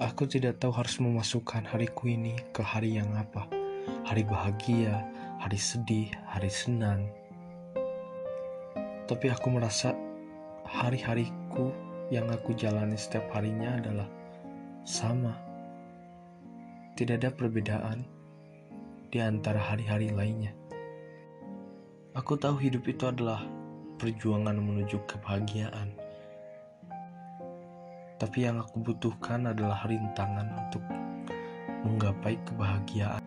[0.00, 3.44] Aku tidak tahu harus memasukkan hariku ini ke hari yang apa.
[4.08, 5.04] Hari bahagia,
[5.36, 7.04] hari sedih, hari senang.
[9.04, 9.92] Tapi aku merasa
[10.64, 11.76] hari-hariku
[12.08, 14.08] yang aku jalani setiap harinya adalah
[14.88, 15.36] sama.
[16.96, 18.00] Tidak ada perbedaan
[19.12, 20.56] di antara hari-hari lainnya.
[22.16, 23.44] Aku tahu hidup itu adalah
[24.00, 25.92] perjuangan menuju kebahagiaan
[28.20, 30.84] tapi yang aku butuhkan adalah rintangan untuk
[31.88, 33.24] menggapai kebahagiaan.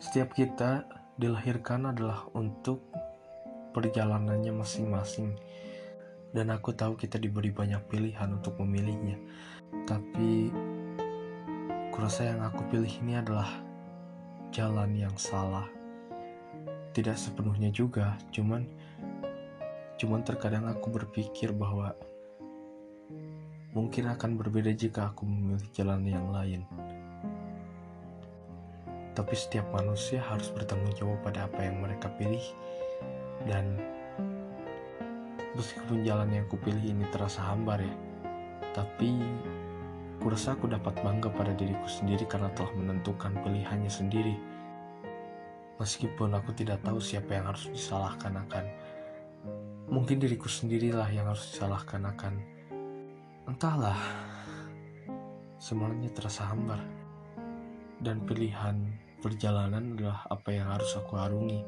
[0.00, 0.88] Setiap kita
[1.20, 2.80] dilahirkan adalah untuk
[3.76, 5.36] perjalanannya masing-masing.
[6.32, 9.20] Dan aku tahu kita diberi banyak pilihan untuk memilihnya.
[9.84, 10.48] Tapi
[11.92, 13.60] kurasa yang aku pilih ini adalah
[14.48, 15.68] jalan yang salah.
[16.96, 18.64] Tidak sepenuhnya juga, cuman
[20.00, 21.92] cuman terkadang aku berpikir bahwa
[23.72, 26.60] mungkin akan berbeda jika aku memilih jalan yang lain.
[29.12, 32.44] Tapi setiap manusia harus bertanggung jawab pada apa yang mereka pilih
[33.48, 33.80] dan
[35.56, 37.96] meskipun jalan yang kupilih ini terasa hambar ya,
[38.72, 39.20] tapi
[40.20, 44.36] kurasa aku dapat bangga pada diriku sendiri karena telah menentukan pilihannya sendiri.
[45.80, 48.64] Meskipun aku tidak tahu siapa yang harus disalahkan akan
[49.90, 52.38] mungkin diriku sendirilah yang harus disalahkan akan
[53.42, 53.98] Entahlah,
[55.58, 56.78] semuanya terasa hambar.
[57.98, 58.78] Dan pilihan
[59.18, 61.66] perjalanan adalah apa yang harus aku harungi.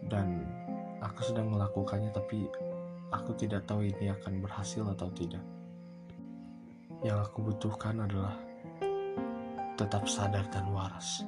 [0.00, 0.48] Dan
[1.04, 2.48] aku sedang melakukannya tapi
[3.12, 5.44] aku tidak tahu ini akan berhasil atau tidak.
[7.04, 8.40] Yang aku butuhkan adalah
[9.76, 11.20] tetap sadar dan waras.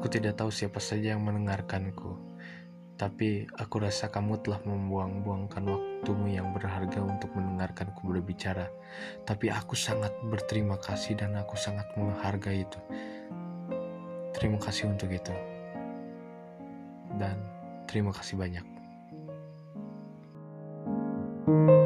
[0.00, 2.16] Aku tidak tahu siapa saja yang mendengarkanku,
[2.96, 8.72] tapi aku rasa kamu telah membuang-buangkan waktumu yang berharga untuk mendengarkanku berbicara.
[9.28, 12.80] Tapi aku sangat berterima kasih dan aku sangat menghargai itu.
[14.32, 15.36] Terima kasih untuk itu.
[17.20, 17.36] Dan
[17.84, 18.64] terima kasih banyak.
[21.50, 21.79] thank you